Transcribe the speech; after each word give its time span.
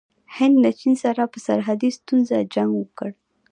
هند 0.37 0.55
له 0.63 0.71
چین 0.79 0.93
سره 1.03 1.21
په 1.31 1.37
سرحدي 1.45 1.89
ستونزه 1.97 2.37
جنګ 2.53 2.71
وکړ. 2.77 3.09